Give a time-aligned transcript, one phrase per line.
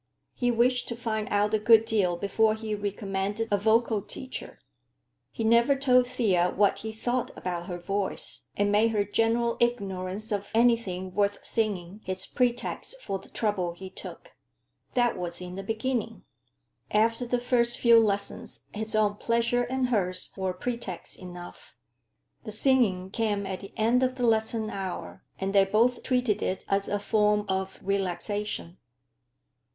[0.33, 4.57] He wished to find out a good deal before he recommended a vocal teacher.
[5.29, 10.31] He never told Thea what he thought about her voice, and made her general ignorance
[10.31, 14.33] of anything worth singing his pretext for the trouble he took.
[14.95, 16.23] That was in the beginning.
[16.89, 21.77] After the first few lessons his own pleasure and hers were pretext enough.
[22.43, 26.65] The singing came at the end of the lesson hour, and they both treated it
[26.67, 28.79] as a form of relaxation.